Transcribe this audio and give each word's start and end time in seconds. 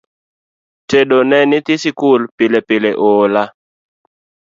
Tedo 0.89 1.17
ne 1.29 1.37
nyithi 1.49 1.75
sikul 1.81 2.21
pilepile 2.37 2.91
oola 3.09 3.43